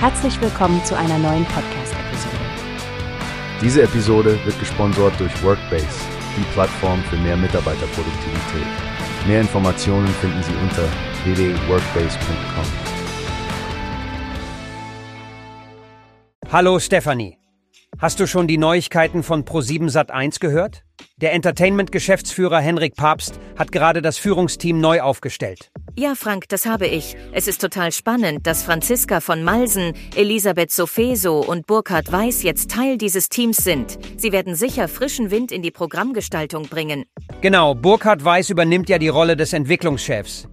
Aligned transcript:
Herzlich 0.00 0.40
willkommen 0.40 0.84
zu 0.84 0.96
einer 0.96 1.18
neuen 1.18 1.44
Podcast-Episode. 1.46 2.36
Diese 3.60 3.82
Episode 3.82 4.38
wird 4.44 4.56
gesponsert 4.60 5.18
durch 5.18 5.42
Workbase, 5.42 5.88
die 6.36 6.44
Plattform 6.52 7.02
für 7.02 7.16
mehr 7.16 7.36
Mitarbeiterproduktivität. 7.36 8.66
Mehr 9.26 9.40
Informationen 9.40 10.06
finden 10.06 10.40
Sie 10.44 10.54
unter 10.62 10.84
www.workbase.com. 11.24 12.64
Hallo 16.52 16.78
Stefanie. 16.78 17.38
Hast 17.98 18.20
du 18.20 18.28
schon 18.28 18.46
die 18.46 18.56
Neuigkeiten 18.56 19.24
von 19.24 19.44
Pro7 19.44 19.90
Sat1 19.90 20.38
gehört? 20.38 20.84
Der 21.20 21.32
Entertainment-Geschäftsführer 21.32 22.60
Henrik 22.60 22.94
Papst 22.94 23.40
hat 23.58 23.72
gerade 23.72 24.02
das 24.02 24.18
Führungsteam 24.18 24.80
neu 24.80 25.00
aufgestellt. 25.00 25.72
Ja, 25.96 26.14
Frank, 26.14 26.48
das 26.48 26.64
habe 26.64 26.86
ich. 26.86 27.16
Es 27.32 27.48
ist 27.48 27.60
total 27.60 27.90
spannend, 27.90 28.46
dass 28.46 28.62
Franziska 28.62 29.20
von 29.20 29.42
Malsen, 29.42 29.94
Elisabeth 30.14 30.70
Sofeso 30.70 31.40
und 31.40 31.66
Burkhard 31.66 32.12
Weiß 32.12 32.44
jetzt 32.44 32.70
Teil 32.70 32.98
dieses 32.98 33.28
Teams 33.28 33.56
sind. 33.56 33.98
Sie 34.16 34.30
werden 34.30 34.54
sicher 34.54 34.86
frischen 34.86 35.32
Wind 35.32 35.50
in 35.50 35.60
die 35.60 35.72
Programmgestaltung 35.72 36.68
bringen. 36.68 37.04
Genau, 37.40 37.74
Burkhard 37.74 38.24
Weiß 38.24 38.50
übernimmt 38.50 38.88
ja 38.88 38.98
die 38.98 39.08
Rolle 39.08 39.36
des 39.36 39.52
Entwicklungschefs. 39.52 40.46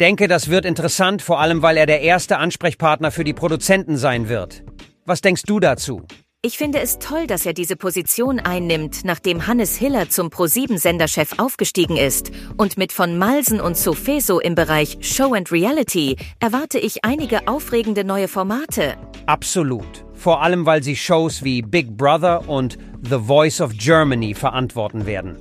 Denke, 0.00 0.28
das 0.28 0.50
wird 0.50 0.66
interessant, 0.66 1.22
vor 1.22 1.40
allem 1.40 1.62
weil 1.62 1.78
er 1.78 1.86
der 1.86 2.02
erste 2.02 2.36
Ansprechpartner 2.36 3.10
für 3.10 3.24
die 3.24 3.32
Produzenten 3.34 3.96
sein 3.96 4.28
wird. 4.28 4.64
Was 5.06 5.22
denkst 5.22 5.44
du 5.46 5.60
dazu? 5.60 6.06
Ich 6.42 6.56
finde 6.56 6.80
es 6.80 6.98
toll, 6.98 7.26
dass 7.26 7.44
er 7.44 7.52
diese 7.52 7.76
Position 7.76 8.40
einnimmt, 8.40 9.04
nachdem 9.04 9.46
Hannes 9.46 9.76
Hiller 9.76 10.08
zum 10.08 10.28
Pro7-Senderchef 10.28 11.38
aufgestiegen 11.38 11.98
ist. 11.98 12.30
Und 12.56 12.78
mit 12.78 12.94
von 12.94 13.18
Malsen 13.18 13.60
und 13.60 13.76
Sofeso 13.76 14.40
im 14.40 14.54
Bereich 14.54 14.96
Show 15.02 15.34
and 15.34 15.52
Reality 15.52 16.16
erwarte 16.38 16.78
ich 16.78 17.04
einige 17.04 17.46
aufregende 17.46 18.04
neue 18.04 18.26
Formate. 18.26 18.96
Absolut. 19.26 20.06
Vor 20.14 20.40
allem, 20.40 20.64
weil 20.64 20.82
sie 20.82 20.96
Shows 20.96 21.44
wie 21.44 21.60
Big 21.60 21.94
Brother 21.98 22.48
und 22.48 22.78
The 23.02 23.18
Voice 23.18 23.60
of 23.60 23.72
Germany 23.76 24.32
verantworten 24.32 25.04
werden. 25.04 25.36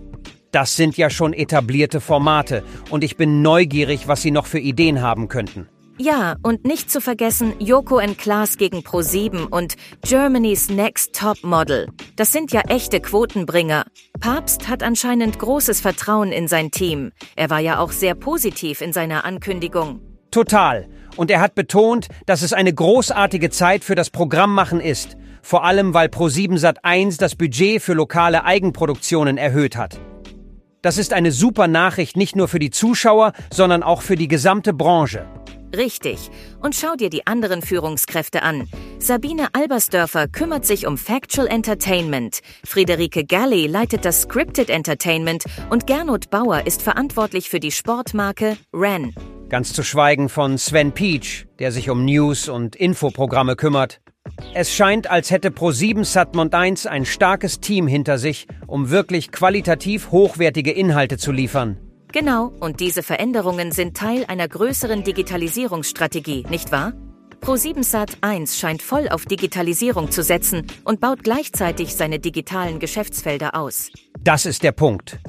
Das 0.52 0.76
sind 0.76 0.98
ja 0.98 1.10
schon 1.10 1.32
etablierte 1.32 2.02
Formate 2.02 2.62
und 2.90 3.06
ich 3.06 3.16
bin 3.16 3.42
neugierig, 3.42 4.10
was 4.10 4.22
sie 4.22 4.32
noch 4.32 4.48
für 4.48 4.60
Ideen 4.60 5.02
haben 5.02 5.30
könnten. 5.30 5.70
Ja, 6.02 6.38
und 6.44 6.64
nicht 6.64 6.90
zu 6.90 7.02
vergessen 7.02 7.56
Joko 7.60 7.98
and 7.98 8.18
Klaas 8.18 8.56
gegen 8.56 8.78
Pro7 8.80 9.48
und 9.50 9.76
Germany's 10.02 10.70
Next 10.70 11.14
Top 11.14 11.44
Model. 11.44 11.90
Das 12.16 12.32
sind 12.32 12.54
ja 12.54 12.62
echte 12.70 13.02
Quotenbringer. 13.02 13.84
Papst 14.22 14.70
hat 14.70 14.82
anscheinend 14.82 15.40
großes 15.40 15.82
Vertrauen 15.82 16.32
in 16.32 16.48
sein 16.48 16.72
Team. 16.72 17.12
Er 17.36 17.50
war 17.50 17.60
ja 17.60 17.80
auch 17.80 17.92
sehr 17.92 18.16
positiv 18.16 18.80
in 18.80 18.94
seiner 18.94 19.26
Ankündigung. 19.26 20.00
Total. 20.32 20.88
Und 21.18 21.30
er 21.30 21.42
hat 21.42 21.54
betont, 21.54 22.08
dass 22.26 22.44
es 22.44 22.54
eine 22.54 22.74
großartige 22.74 23.50
Zeit 23.50 23.84
für 23.84 23.96
das 23.96 24.10
Programmmachen 24.10 24.80
ist. 24.80 25.18
Vor 25.42 25.66
allem, 25.66 25.94
weil 25.94 26.08
Pro7 26.08 26.58
Sat1 26.60 27.20
das 27.20 27.36
Budget 27.36 27.82
für 27.82 27.94
lokale 27.94 28.46
Eigenproduktionen 28.46 29.38
erhöht 29.38 29.76
hat. 29.76 30.00
Das 30.82 30.98
ist 30.98 31.12
eine 31.12 31.34
super 31.34 31.68
Nachricht 31.68 32.16
nicht 32.16 32.38
nur 32.38 32.48
für 32.48 32.60
die 32.60 32.70
Zuschauer, 32.70 33.34
sondern 33.52 33.84
auch 33.84 34.02
für 34.02 34.16
die 34.16 34.30
gesamte 34.30 34.74
Branche. 34.74 35.28
Richtig. 35.76 36.30
Und 36.62 36.76
schau 36.76 36.96
dir 36.96 37.10
die 37.10 37.28
anderen 37.28 37.62
Führungskräfte 37.62 38.44
an. 38.44 38.68
Sabine 39.00 39.50
Albersdörfer 39.54 40.28
kümmert 40.28 40.66
sich 40.66 40.88
um 40.88 40.98
Factual 40.98 41.48
Entertainment. 41.48 42.40
Friederike 42.66 43.26
Galli 43.26 43.68
leitet 43.68 44.06
das 44.06 44.22
Scripted 44.22 44.70
Entertainment 44.70 45.44
und 45.70 45.88
Gernot 45.88 46.30
Bauer 46.30 46.66
ist 46.66 46.82
verantwortlich 46.82 47.50
für 47.50 47.60
die 47.60 47.72
Sportmarke 47.72 48.58
Ren. 48.74 49.14
Ganz 49.50 49.74
zu 49.74 49.84
schweigen 49.84 50.30
von 50.30 50.58
Sven 50.58 50.92
Peach, 50.92 51.48
der 51.58 51.72
sich 51.72 51.90
um 51.90 52.06
News- 52.06 52.50
und 52.50 52.76
Infoprogramme 52.76 53.56
kümmert. 53.56 54.00
Es 54.54 54.74
scheint, 54.74 55.10
als 55.10 55.32
hätte 55.32 55.50
Pro7 55.50 56.04
Satmund 56.04 56.54
1 56.54 56.86
ein 56.86 57.06
starkes 57.06 57.60
Team 57.60 57.88
hinter 57.88 58.18
sich, 58.18 58.48
um 58.68 58.90
wirklich 58.90 59.32
qualitativ 59.32 60.12
hochwertige 60.12 60.72
Inhalte 60.72 61.18
zu 61.18 61.32
liefern. 61.32 61.78
Genau, 62.12 62.52
und 62.60 62.80
diese 62.80 63.04
Veränderungen 63.04 63.72
sind 63.72 63.96
Teil 63.96 64.26
einer 64.28 64.48
größeren 64.48 65.04
Digitalisierungsstrategie, 65.04 66.44
nicht 66.50 66.72
wahr? 66.72 66.94
Pro7sat 67.42 68.18
1 68.22 68.58
scheint 68.58 68.82
voll 68.82 69.08
auf 69.10 69.26
Digitalisierung 69.26 70.10
zu 70.10 70.24
setzen 70.24 70.66
und 70.84 71.00
baut 71.00 71.24
gleichzeitig 71.24 71.96
seine 71.96 72.20
digitalen 72.20 72.80
Geschäftsfelder 72.80 73.56
aus. 73.56 73.92
Das 74.24 74.48
ist 74.48 74.64
der 74.64 74.72
Punkt. 74.72 75.20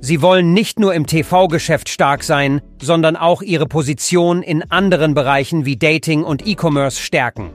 Sie 0.00 0.22
wollen 0.22 0.52
nicht 0.52 0.78
nur 0.78 0.94
im 0.94 1.06
TV-Geschäft 1.06 1.88
stark 1.88 2.22
sein, 2.22 2.60
sondern 2.80 3.16
auch 3.16 3.42
ihre 3.42 3.66
Position 3.66 4.42
in 4.42 4.62
anderen 4.70 5.14
Bereichen 5.14 5.64
wie 5.64 5.76
Dating 5.76 6.22
und 6.22 6.46
E-Commerce 6.46 7.00
stärken. 7.00 7.50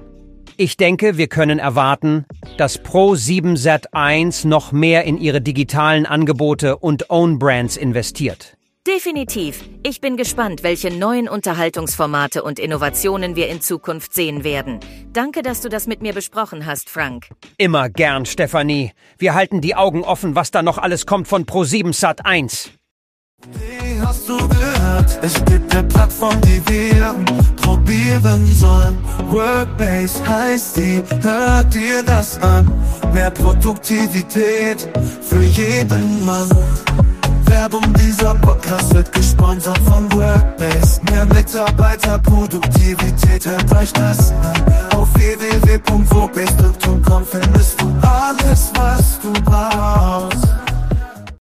Ich 0.58 0.76
denke, 0.76 1.18
wir 1.18 1.28
können 1.28 1.58
erwarten, 1.58 2.26
dass 2.58 2.84
Pro7 2.84 3.58
Sat1 3.58 4.46
noch 4.46 4.74
mehr 4.74 5.06
in 5.06 5.18
ihre 5.18 5.42
digitalen 5.42 6.06
Angebote 6.06 6.78
und 6.78 7.10
Own 7.10 7.40
Brands 7.40 7.78
investiert. 7.78 8.58
Definitiv. 8.86 9.64
Ich 9.84 10.02
bin 10.02 10.18
gespannt, 10.18 10.62
welche 10.62 10.92
neuen 10.92 11.30
Unterhaltungsformate 11.30 12.44
und 12.44 12.60
Innovationen 12.60 13.38
wir 13.38 13.48
in 13.48 13.62
Zukunft 13.62 14.14
sehen 14.14 14.44
werden. 14.44 14.82
Danke, 15.14 15.42
dass 15.42 15.62
du 15.62 15.70
das 15.70 15.88
mit 15.88 16.02
mir 16.02 16.12
besprochen 16.12 16.66
hast, 16.66 16.90
Frank. 16.90 17.30
Immer 17.58 17.88
gern, 17.90 18.26
Stefanie. 18.26 18.92
Wir 19.18 19.36
halten 19.36 19.62
die 19.62 19.76
Augen 19.76 20.04
offen, 20.04 20.36
was 20.36 20.52
da 20.52 20.62
noch 20.62 20.78
alles 20.78 21.06
kommt 21.06 21.30
von 21.30 21.46
Pro7 21.46 21.94
Sat 21.94 22.26
1. 22.26 22.72
Wie 23.54 24.02
hast 24.02 24.28
du 24.28 24.38
gehört? 24.50 25.18
Es 25.22 25.36
gibt 25.46 25.74
eine 25.74 25.88
Plattform, 25.88 26.36
die 26.42 26.62
wir 26.68 27.16
probieren 27.56 28.46
sollen. 28.48 28.98
Workbase 29.30 30.28
heißt 30.28 30.76
die, 30.76 31.02
hört 31.22 31.74
dir 31.74 32.04
das 32.04 32.38
an. 32.42 32.70
Mehr 33.14 33.32
Produktivität 33.32 34.90
für 35.22 35.42
jeden 35.42 36.26
Mann. 36.26 36.50
Werbung, 37.48 37.94
dieser 37.94 38.36
Podcast 38.36 38.94
wird 38.94 39.12
gesponsert 39.12 39.80
von 39.80 40.10
Workbase. 40.12 41.02
Mehr 41.12 41.26
Mitarbeiterproduktivität, 41.26 43.46
hört 43.46 43.76
euch 43.76 43.92
das 43.94 44.32
an. 44.32 44.54
Auf 44.96 45.14
www.workbase.com 45.14 47.26
findest 47.26 47.82
du 47.82 47.94
alles, 48.02 48.72
was 48.76 49.20
du 49.22 49.34
brauchst. 49.44 49.93